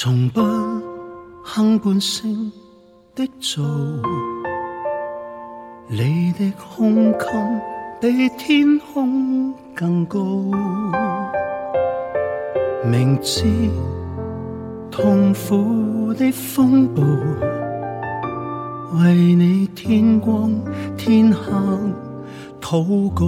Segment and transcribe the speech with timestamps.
[0.00, 0.40] 从不
[1.42, 2.52] 哼半声
[3.16, 3.64] 的做，
[5.88, 7.60] 你的胸襟
[8.00, 10.20] 比天空更高。
[12.84, 13.42] 明知
[14.88, 17.02] 痛苦的风暴，
[19.02, 20.48] 为你天光
[20.96, 21.52] 天黑
[22.60, 23.24] 祷告。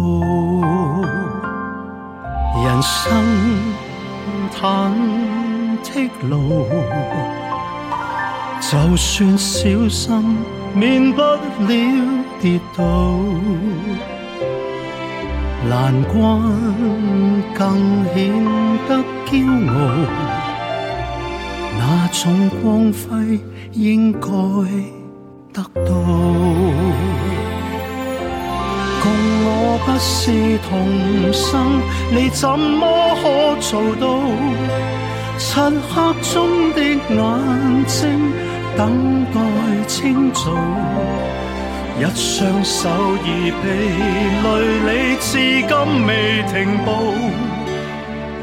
[2.65, 3.13] 人生
[4.53, 5.50] 坦。
[5.95, 6.67] 的路，
[8.61, 10.37] 就算小心，
[10.75, 11.39] 免不了
[12.41, 12.83] 跌倒。
[15.69, 16.15] 难关
[17.55, 18.33] 更显
[18.89, 18.97] 得
[19.27, 19.31] 骄
[19.69, 19.73] 傲，
[21.79, 23.39] 那种光辉
[23.73, 24.29] 应该
[25.53, 25.91] 得到。
[29.03, 29.05] 共
[29.45, 29.49] 我
[29.85, 30.71] 不是同
[31.33, 32.81] 生，你怎么
[33.23, 33.25] 可
[33.61, 34.03] 做到？
[35.41, 37.99] 漆黑中的眼睛
[38.77, 39.41] 等待
[39.89, 40.51] 清早，
[41.99, 42.91] 一双手
[43.25, 43.57] 已疲
[44.45, 44.49] 累，
[44.85, 45.31] 你至
[45.67, 45.73] 今
[46.07, 46.11] 未
[46.53, 46.89] 停步。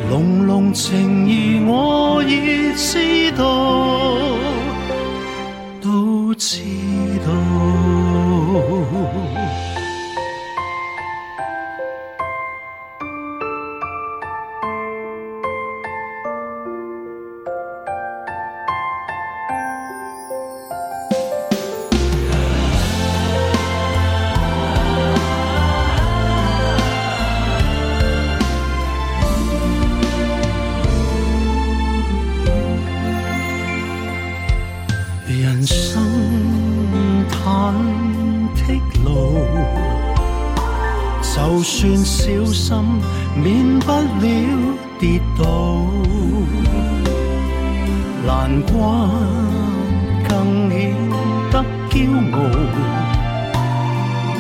[0.10, 3.44] 浓浓情意我已知道，
[5.80, 6.64] 都知
[7.28, 7.32] 道。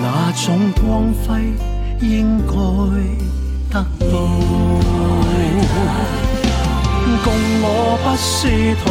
[0.02, 0.46] 那种
[0.82, 1.26] 光辉
[2.02, 2.08] 应
[2.48, 2.54] 该
[3.72, 4.14] 得到。
[7.24, 7.28] 共
[7.62, 7.66] 我
[8.04, 8.32] 不是
[8.84, 8.86] 同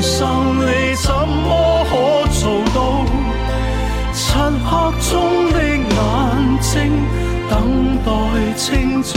[0.00, 0.20] 生，
[0.60, 1.48] 你怎么
[1.90, 1.92] 可
[2.30, 2.40] 做
[2.74, 2.76] 到？
[4.12, 4.20] 漆
[4.64, 4.70] 黑
[5.10, 5.10] 中
[5.52, 5.90] 的眼
[6.60, 6.70] 睛。
[7.50, 7.54] 等
[8.02, 8.08] 待
[8.56, 9.10] 清早，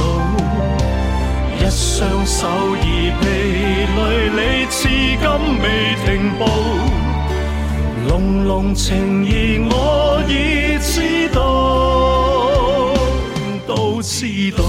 [1.57, 2.84] 一双手已
[3.22, 3.23] 疲
[3.96, 3.97] 累，
[4.35, 4.78] 你至
[5.22, 5.23] 今
[5.62, 5.63] 未
[6.06, 6.06] 停
[6.38, 6.41] 步。
[8.07, 11.39] 浓浓情意我已知道，
[13.66, 14.63] 都知道。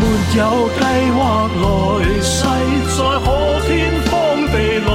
[0.36, 0.40] 有
[0.78, 0.80] 计
[1.12, 1.18] 划
[1.60, 1.64] 来
[2.22, 2.32] 世
[2.88, 3.26] 再可
[3.66, 3.68] 天
[4.10, 4.12] 荒
[4.50, 4.54] 地
[4.86, 4.88] 老。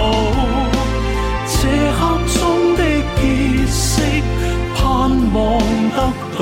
[1.47, 1.57] 这
[1.97, 2.00] 刻
[2.34, 2.38] 中
[2.75, 2.81] 的
[3.16, 3.22] 结
[3.69, 3.91] 识，
[4.75, 4.81] 盼
[5.34, 5.38] 望
[5.96, 5.97] 得
[6.38, 6.41] 到，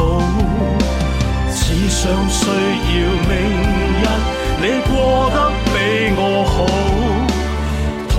[1.51, 1.59] 只
[1.89, 1.99] 想
[2.29, 2.95] 需要
[3.27, 3.31] 明
[4.01, 4.03] 日
[4.61, 4.91] 你过
[5.29, 5.75] 得比
[6.15, 6.55] 我好，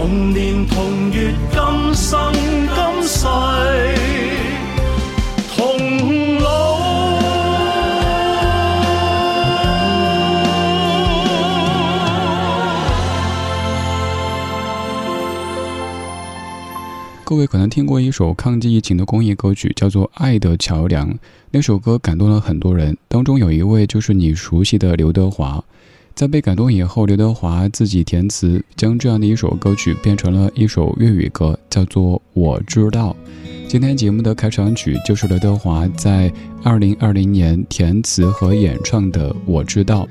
[0.09, 3.27] 同年同月，今生今世。
[17.23, 21.11] 各位可能听过一首抗击疫情的公益歌曲，叫做《爱的桥梁》。
[21.51, 25.63] 那首歌感动了很多人，当中有一位就是你熟悉的刘德华。
[26.19, 33.17] 在被感动以后，刘德华自己填词，将这样的一首歌曲变成了一首粤语歌，叫做《我知道》。
[33.69, 36.29] 今天节目的开场曲就是刘德华在
[36.65, 40.05] 二零二零年填词和演唱的《我知道》。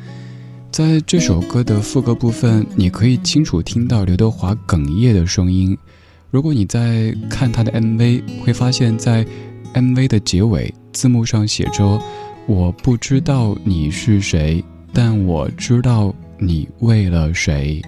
[0.72, 5.78] 在这首歌的副歌部分，你可以清楚听到刘德华哽咽的声音。
[6.32, 9.26] 如果你在看他的 MV，会发现在
[9.74, 12.02] MV 的结尾字幕上写着
[12.48, 14.64] ：“我不知道你是谁，
[15.00, 17.80] 但我知道你为了谁。”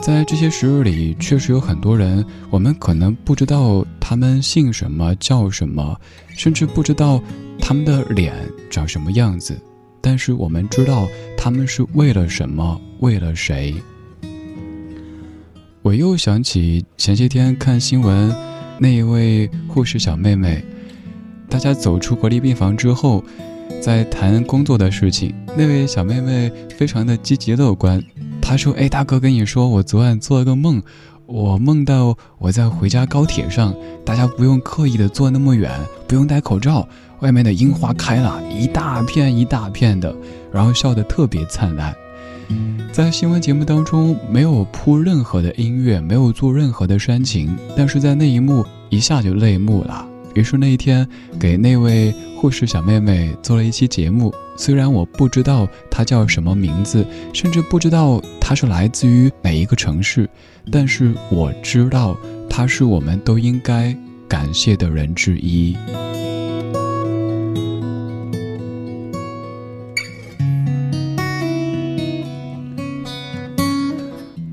[0.00, 7.20] 在这些时日里，确实有很多人，我们可能不知道他们姓什么、叫什么，甚至不知道
[7.58, 8.32] 他们的脸
[8.70, 9.60] 长什么样子，
[10.00, 13.74] 但是我们知道他们是为了什么，为了谁。
[15.82, 18.32] 我又想起前些天看新闻，
[18.78, 20.64] 那一位护士小妹妹，
[21.48, 23.24] 大家走出隔离病房之后，
[23.80, 25.34] 在谈工作的事情。
[25.56, 28.02] 那位小妹妹非常的积极乐观，
[28.40, 30.82] 她说：“哎，大哥跟你说，我昨晚做了个梦，
[31.26, 35.70] 我梦到我在回家高铁上，大家不用刻意的坐那么远，
[36.06, 36.86] 不用戴口罩，
[37.20, 40.14] 外面的樱花开了一大片一大片的，
[40.52, 41.94] 然后笑得特别灿烂。”
[42.90, 50.06] 在新闻节目当中没有铺任何的音乐，没有做任何的煽情，但是在那一幕一下就泪目了。
[50.38, 51.04] 于是那一天
[51.40, 57.04] 给那位护士小妹妹做了一期节目，虽然我不知道她叫什么名字，
[57.34, 60.30] 甚至不知道她是来自于哪一个城市，
[60.70, 62.16] 但是我知道
[62.48, 63.92] 她是我们都应该
[64.28, 65.76] 感谢的人之一。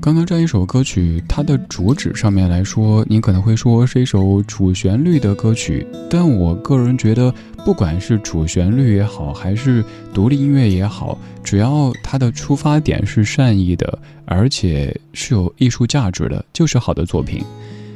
[0.06, 17.42] 刚刚这一首歌曲，它的主旨上面来说，你可能会说是一首主旋律的歌曲，但我个人觉得，不管是主旋律也好，还是独立音乐也好，只要它的出发点是善意的，而且是有艺术价值的，就是好的作品。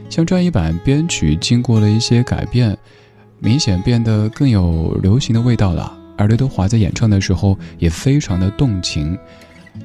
[0.09, 2.77] 像这样一版编曲经过了一些改变，
[3.39, 5.97] 明显变得更有流行的味道了。
[6.17, 9.17] 而刘德华在演唱的时候也非常的动情，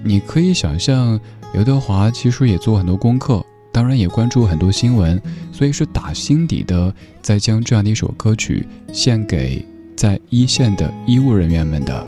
[0.03, 1.19] 你可以想象。
[1.55, 3.41] 刘德华其实也做很多功课，
[3.71, 5.21] 当然也关注很多新闻，
[5.53, 9.65] 所以是打心底的在将这样的一首歌曲献给
[9.95, 12.05] 在一线的医务人员们的。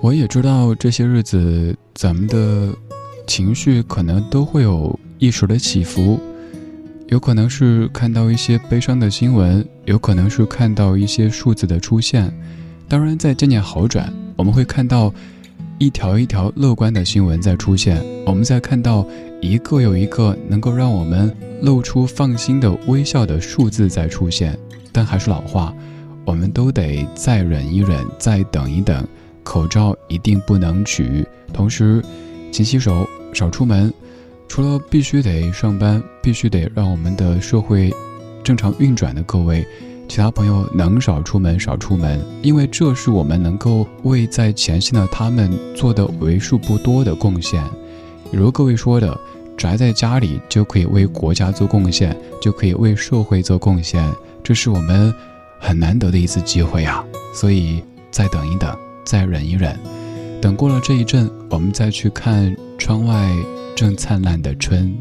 [0.00, 2.74] 我也知道这些日子咱们的
[3.24, 6.18] 情绪可能都会有一时的起伏，
[7.08, 12.30] 有可能是看到一些悲伤的新闻，有可能是看到一些数字的出现。
[12.86, 15.12] 当然，在渐渐好转，我们会看到
[15.78, 19.06] 一条一条乐观的新闻在出现，我们在看到
[19.40, 24.58] 一个又一个能够让我们露出放心的微笑的数字在出现。
[24.92, 25.74] 但还是老话，
[26.26, 29.06] 我们都得再忍一忍，再等一等。
[29.42, 32.02] 口罩一定不能取，同时
[32.52, 33.90] 勤洗手，少出门。
[34.48, 37.92] 除了必须得上班，必须得让我们的社会
[38.42, 39.64] 正常运转的各位。
[40.08, 47.62] 其他朋友能少出门少出门，因为这是我们能够为在前线的他们做的为数不多的贡献。
[48.32, 49.20] 如各位说的，
[49.54, 54.10] 宅在家里就可以为国家做贡献，就可以为社会做贡献，
[54.42, 55.12] 这是我们
[55.60, 57.04] 很难得的一次机会啊！
[57.34, 58.74] 所以再等一等，
[59.04, 59.78] 再忍一忍，
[60.40, 63.30] 等过了这一阵，我们再去看窗外
[63.78, 64.92] 正灿烂的春。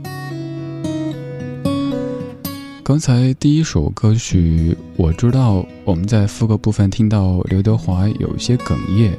[2.84, 9.18] 刚才第一首歌曲，我知道我们在副歌部分听到刘德华有些哽咽。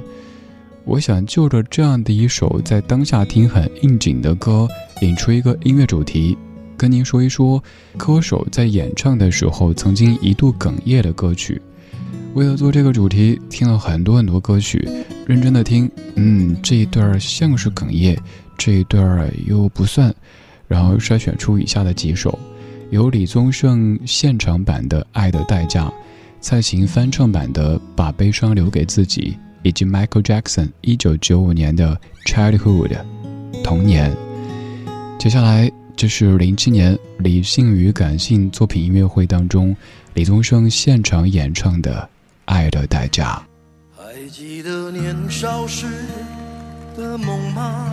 [0.84, 4.68] 我想就着这样的一首在当下听很应景的歌，
[5.00, 6.38] 引出一个音乐主题，
[6.76, 7.60] 跟您说一说
[7.96, 11.60] 歌手在演唱的时候曾经一度哽咽的歌曲。
[12.34, 14.88] 为了做这个主题，听了很多很多歌曲，
[15.26, 18.16] 认真的听，嗯，这一段像是哽咽，
[18.58, 20.14] 这一段又不算，
[20.66, 22.38] 然后筛选出以下的几首。
[22.90, 25.84] 有李宗盛现场版的《爱的代价》，
[26.40, 31.98] 蔡琴翻唱版的《把悲伤留给自己》，以及 Michael Jackson 一九九五年的
[32.30, 32.88] 《Childhood》
[33.62, 34.16] 童年。
[35.18, 39.76] 接下来就是零七年理性与感性作品音乐会当中，
[40.14, 42.00] 李宗盛现场演唱的
[42.46, 43.42] 《爱的代价》。
[44.02, 45.86] 还记得年少时
[46.96, 47.92] 的梦吗？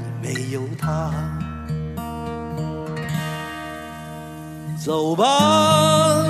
[0.21, 1.11] 没有他。
[4.83, 6.25] 走吧，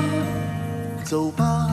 [1.04, 1.70] 走吧，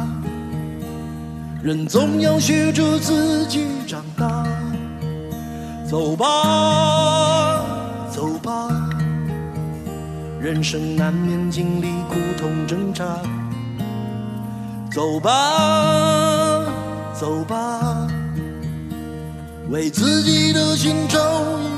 [1.62, 4.46] 人总要学着自己长大。
[5.88, 7.64] 走吧，
[8.10, 8.68] 走吧，
[10.40, 13.04] 人生难免经历苦痛挣扎。
[14.92, 16.64] 走吧，
[17.12, 18.06] 走吧，
[19.70, 21.18] 为自己的心找
[21.58, 21.77] 一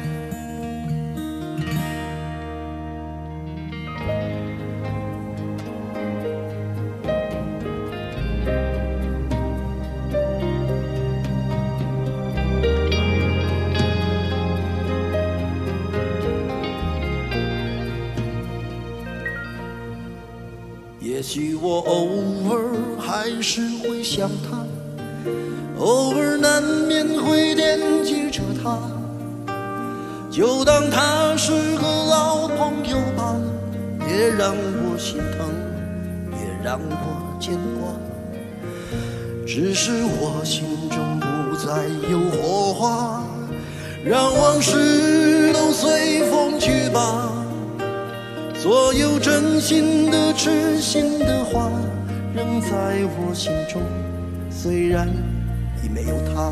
[30.89, 33.35] 他是个老朋友吧，
[33.99, 35.49] 别让我心疼，
[36.31, 37.93] 别让我牵挂，
[39.45, 43.23] 只是我心中不再有火花，
[44.05, 47.31] 让往事都随风去吧。
[48.55, 51.69] 所有真心的、痴心的话，
[52.33, 52.69] 仍在
[53.17, 53.81] 我心中，
[54.49, 55.07] 虽然
[55.83, 56.51] 已没有他。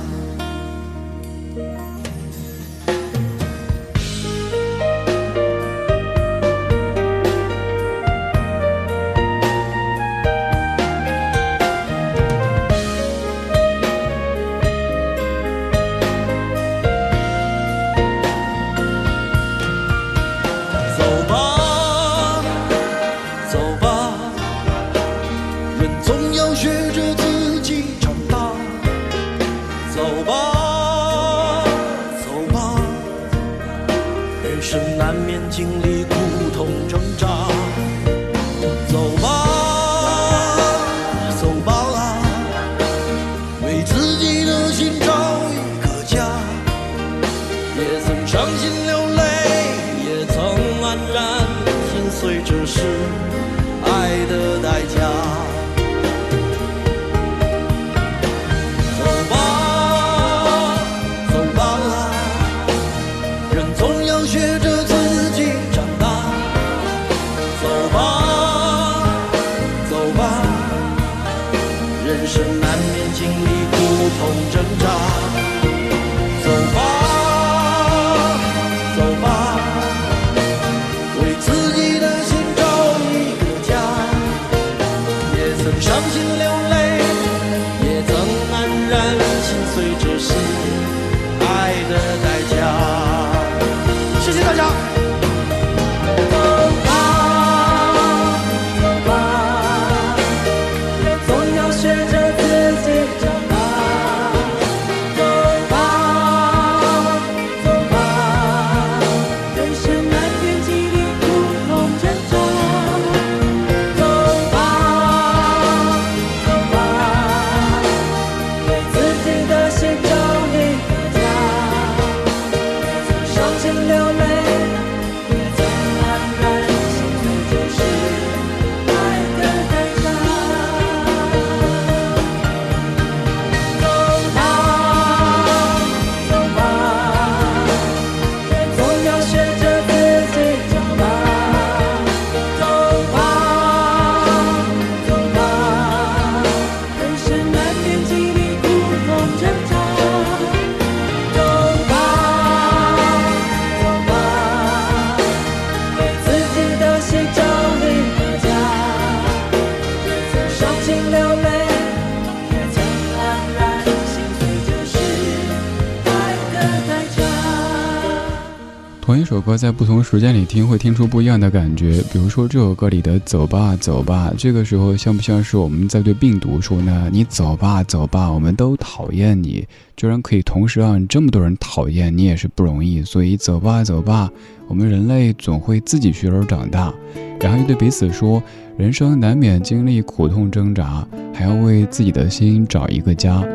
[169.11, 172.01] 同一首歌在不同时间里听，会听出不一样的感觉。
[172.13, 177.09] 比如说这首歌里的“走吧，走吧”，这个时候像不像是我们在对病毒说呢？
[177.11, 179.67] 你走吧，走吧，我们都讨厌你。
[179.97, 183.03] 居然可以同时让这么多人讨厌你，也是不容易。
[183.03, 184.29] 所以走吧，走吧，
[184.69, 186.93] 我们人类总会自己学着长大。
[187.41, 188.41] 然后又对彼此说：
[188.77, 193.45] 人生难免经历苦痛挣扎，还要为自己的心找一个家。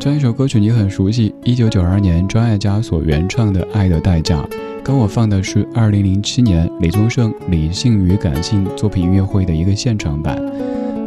[0.00, 4.40] 这样一首歌曲你很熟悉，一九九二年张艾嘉所原唱的《爱的代价》。
[4.88, 10.42] 跟我放的是二零零七年李宗盛《理性与感性》作品音乐会的一个现场版。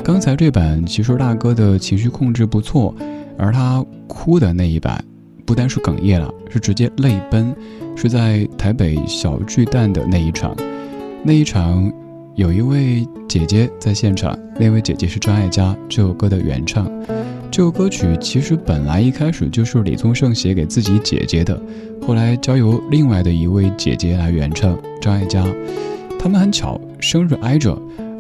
[0.04, 2.94] 刚才这版其实大哥的情绪控制不错，
[3.40, 5.04] 而他哭的那一版，
[5.48, 7.56] 不单是哽咽了，是直接泪奔，
[7.96, 10.56] 是在台北小巨蛋的那一场。
[11.24, 11.92] 那一场
[12.36, 16.88] 有一位姐姐在现场，那位姐姐是张艾嘉这首歌的原唱。
[17.52, 21.62] 这首歌曲其实本来一开始就是李宗盛写给自己姐姐的，
[22.08, 25.46] 后来交由另外的一位姐姐来原唱张艾嘉。
[26.18, 27.78] 他们很巧，生日挨着。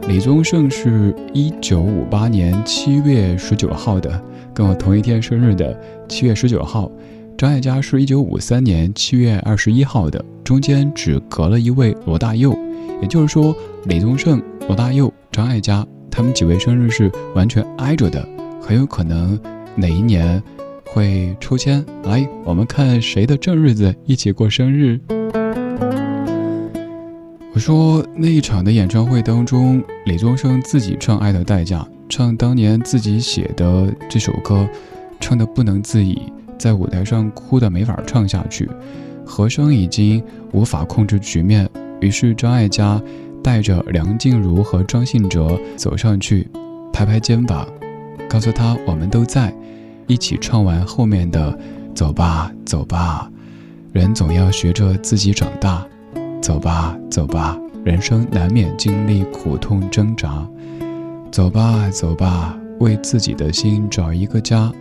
[0.09, 4.21] 李宗盛是一九五八年七月十九号的，
[4.53, 6.91] 跟我同一天生日的七月十九号。
[7.37, 12.53] 张艾嘉是一九五三年七月二十一号的，中间只隔了一位罗大佑。
[13.01, 18.27] 也就是说，李宗盛、罗大佑、张艾嘉他们几位生日是完全挨着的，
[18.61, 19.37] 很有可能
[19.75, 20.41] 哪一年
[20.85, 24.99] 会抽签来，我们看谁的正日子一起过生日。
[27.53, 34.67] 我说那一场的演唱会当中，李宗盛自己唱《爱的代价》，唱当年自己写的这首歌，
[35.19, 36.21] 唱的不能自已，
[36.57, 38.69] 在舞台上哭的没法唱下去，
[39.25, 43.01] 和声已经无法控制局面，于是张艾嘉
[43.43, 46.47] 带着梁静茹和张信哲走上去，
[46.93, 47.67] 拍拍肩膀，
[48.29, 49.53] 告诉他我们都在，
[50.07, 51.57] 一起唱完后面的
[51.93, 53.29] “走吧，走吧”，
[53.93, 55.85] 人总要学着自己长大。
[56.41, 60.47] 走吧，走吧，人生难免经历苦痛挣扎。
[61.31, 64.71] 走吧，走吧，为自己的心找一个家。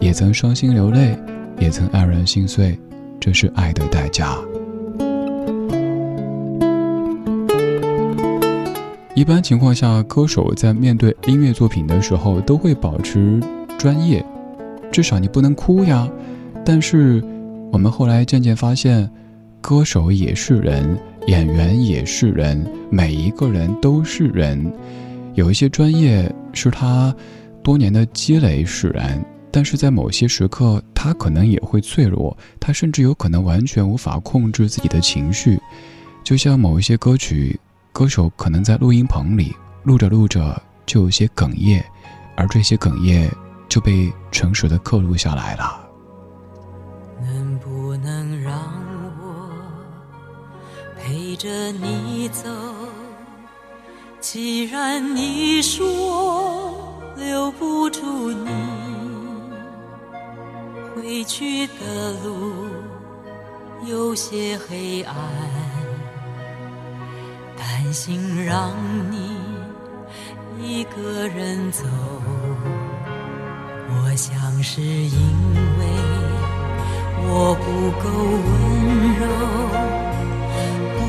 [0.00, 1.16] 也曾伤心流泪，
[1.58, 2.78] 也曾黯然心碎，
[3.20, 4.36] 这是爱的代价。
[9.16, 13.40] 一般情况下，歌手在面对音乐作品的时候都会保持
[13.78, 14.22] 专业，
[14.92, 16.06] 至少你不能哭呀。
[16.66, 17.24] 但是，
[17.72, 19.10] 我们后来渐渐发现。
[19.62, 20.96] 歌手也是人，
[21.26, 24.72] 演员也是人，每一个人都是人。
[25.34, 27.12] 有一些专业是他
[27.64, 29.20] 多年的积累使然，
[29.50, 35.58] 但是在某些时刻，他可能也会脆弱，他甚至有可能完全无法控制自己的情绪。
[36.22, 37.58] 就像某一些歌曲，
[37.96, 41.82] 歌手可能在录音棚里录着录着就有些哽咽，
[42.36, 43.34] 而这些哽咽
[43.70, 45.80] 就被诚实的刻录下来了。
[47.22, 48.52] 能不能让
[49.18, 49.50] 我？
[50.94, 52.50] 陪着你走，
[54.20, 56.74] 既然你说
[57.16, 58.50] 留不住你，
[60.94, 62.66] 回去的路
[63.86, 65.14] 有些黑暗，
[67.56, 68.72] 担心让
[69.10, 69.36] 你
[70.60, 71.84] 一个人走，
[73.88, 75.18] 我想是因
[75.78, 75.86] 为
[77.22, 78.08] 我不够
[78.46, 78.48] 温
[79.18, 79.22] 柔。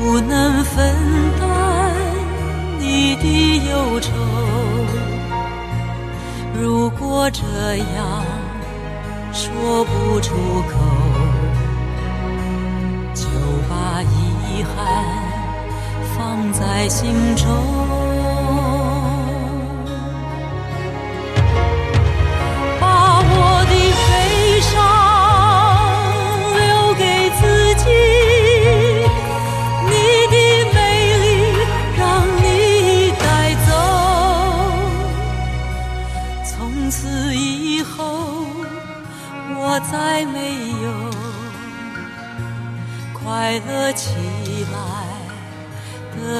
[0.00, 0.94] 不能分
[1.38, 1.92] 担
[2.78, 3.24] 你的
[3.68, 4.14] 忧愁，
[6.54, 7.42] 如果这
[7.76, 8.24] 样
[9.32, 10.78] 说不出口，
[13.12, 13.26] 就
[13.68, 14.76] 把遗憾
[16.18, 17.46] 放在心中
[22.80, 23.74] 把我的
[24.08, 24.72] 悲伤
[26.58, 27.02] 留给
[27.38, 27.40] 自
[27.76, 27.86] 己。
[29.86, 29.92] 你
[30.32, 30.36] 的
[30.74, 30.76] 美
[31.22, 31.24] 丽
[31.96, 32.00] 让
[32.42, 32.44] 你
[33.20, 33.24] 带
[33.68, 33.70] 走。
[36.44, 36.50] 从
[36.90, 36.98] 此
[37.36, 37.96] 以后
[39.56, 40.36] 我再没
[40.82, 40.86] 有
[43.14, 43.92] 快乐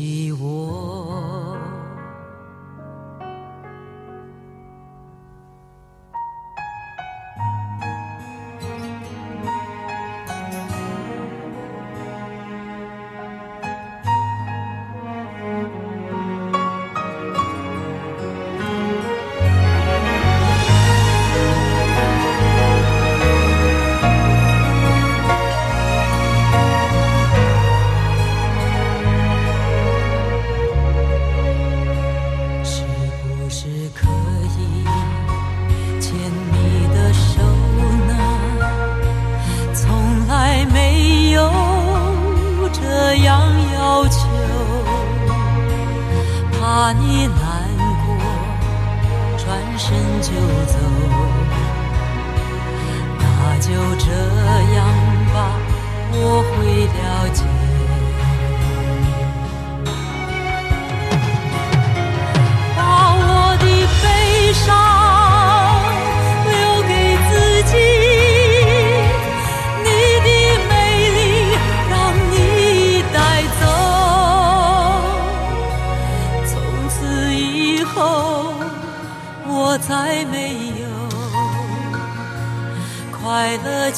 [0.00, 1.39] 你我。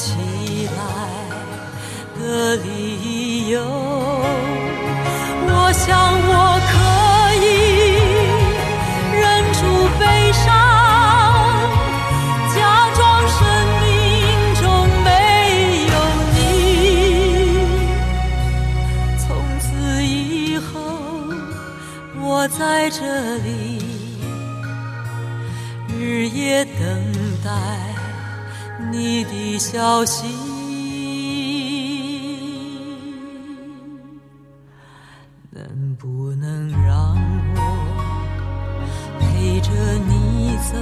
[0.03, 0.83] 起来
[2.19, 3.61] 的理由。
[5.45, 5.87] 我想
[6.27, 6.52] 我
[29.53, 30.25] 的消息，
[35.51, 37.15] 能不能让
[37.53, 37.61] 我
[39.19, 39.69] 陪着
[40.07, 40.75] 你走？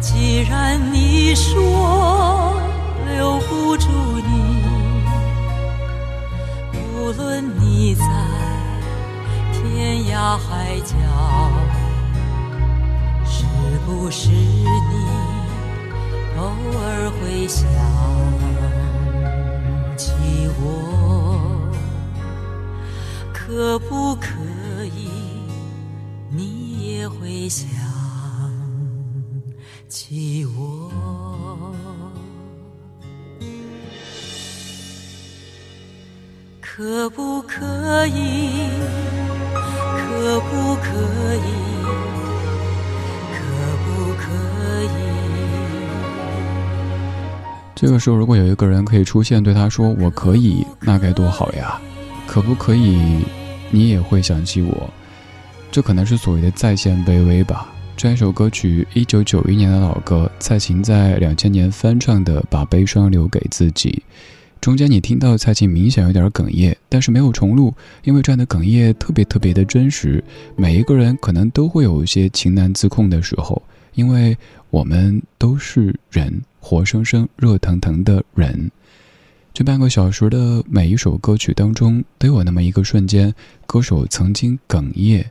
[0.00, 2.54] 既然你说
[3.14, 3.86] 留不住
[4.26, 4.64] 你，
[6.72, 8.06] 无论你在
[9.52, 10.96] 天涯海角，
[13.26, 13.44] 是
[13.84, 15.33] 不是你？
[16.36, 17.64] 偶尔会想
[19.96, 20.12] 起
[20.60, 21.70] 我，
[23.32, 24.26] 可不可
[24.84, 25.08] 以？
[26.30, 27.68] 你也会想
[29.88, 30.90] 起我？
[36.60, 38.68] 可不可以？
[39.54, 40.90] 可不可
[41.36, 41.73] 以？
[47.84, 51.78] 这个时候，如果有一个人可以出现，对他说“我可以”，那该多好呀！
[52.26, 53.22] 可不可以？
[53.70, 54.90] 你也会想起我。
[55.70, 57.70] 这可能是所谓的在线卑微吧。
[57.94, 64.02] 这一首歌曲，一九九一年的老歌，蔡琴在两千年翻唱的《把悲伤留给自己》。
[64.62, 70.24] 中间你听到蔡琴明显有点哽咽，但是没有重录，因为这样的哽咽特别特别的真实。
[70.56, 74.34] 每一个人可能都会有一些情难自控的时候，因为
[74.70, 76.40] 我们都是人。
[76.64, 78.70] 活生生、热腾腾的人，
[79.52, 83.34] 这半个小时的每一首歌曲当中，都有那么一个瞬间，
[83.66, 85.26] 歌手曾经哽咽。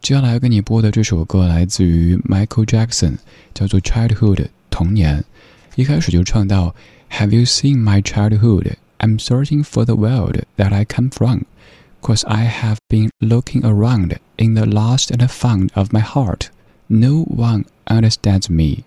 [0.00, 3.16] 接下来要跟你播的这首歌来自于 Michael Jackson，
[3.52, 4.36] 叫做《Childhood》
[4.70, 5.24] 童年。
[5.74, 6.72] 一开始就唱到
[7.10, 8.74] ：Have you seen my childhood?
[8.98, 11.40] I'm searching for the world that I come from,
[12.00, 16.46] cause I have been looking around in the lost and found of my heart.
[16.86, 18.84] No one understands me.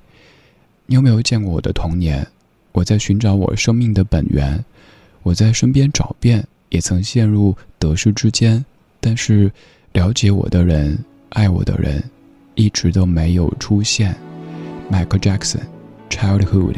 [0.90, 2.26] 你有没有见过我的童年？
[2.72, 4.64] 我在寻找我生命的本源，
[5.22, 8.64] 我在身边找遍，也曾陷入得失之间，
[9.02, 9.52] 但是
[9.92, 10.98] 了解我的人、
[11.32, 12.02] 爱我的人，
[12.56, 14.16] 一直都没有出现。
[14.90, 15.64] Michael Jackson,
[16.10, 16.78] Childhood.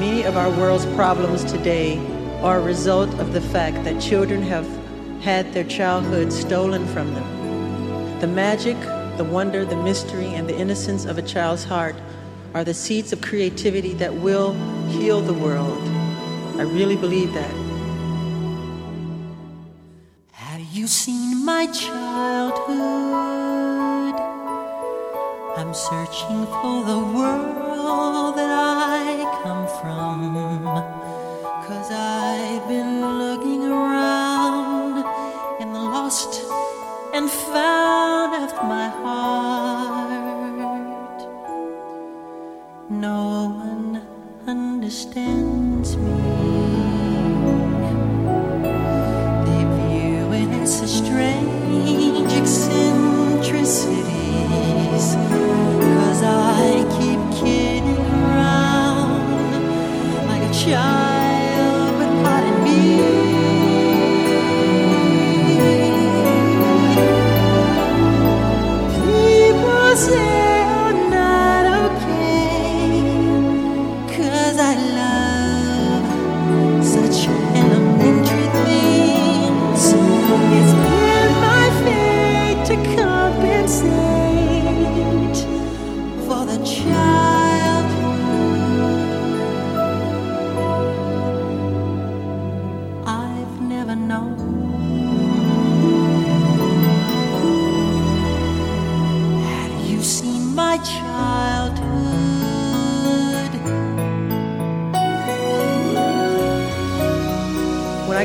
[0.00, 1.98] Many of our world's problems today
[2.42, 4.64] are a result of the fact that children have
[5.22, 7.24] had their childhood stolen from them.
[8.20, 8.76] The magic,
[9.16, 11.94] the wonder, the mystery, and the innocence of a child's heart
[12.52, 14.52] are the seeds of creativity that will
[14.88, 15.82] heal the world.
[16.56, 17.54] I really believe that.
[20.32, 22.74] Have you seen my childhood?
[25.56, 30.64] I'm searching for the world that I come from.
[31.66, 34.98] Cause I've been looking around
[35.60, 36.42] in the lost
[37.14, 38.13] and found
[44.94, 45.43] understand.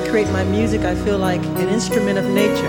[0.10, 2.68] Create my music, I feel like an instrument of nature.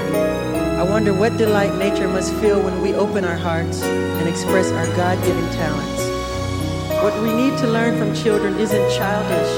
[0.78, 4.86] I wonder what delight nature must feel when we open our hearts and express our
[4.94, 6.02] God given talents.
[7.02, 9.52] What we need to learn from children isn't childish.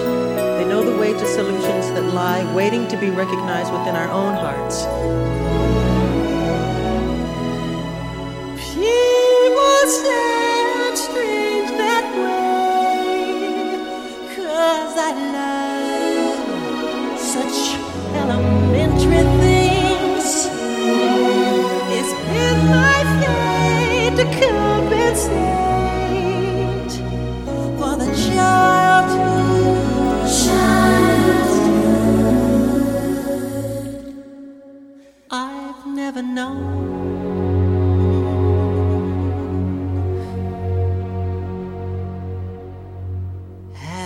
[0.58, 4.34] They know the way to solutions that lie waiting to be recognized within our own
[4.34, 5.71] hearts.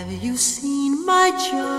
[0.07, 1.76] Have you seen my childhood?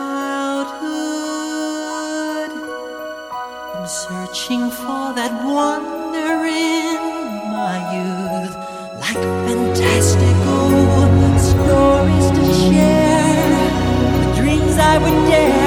[3.88, 7.00] Searching for that wonder in
[7.50, 8.54] my youth,
[9.00, 9.16] like
[9.48, 13.48] fantastical stories to share,
[14.20, 15.67] the dreams I would dare.